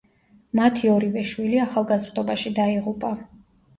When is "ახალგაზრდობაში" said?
1.67-2.53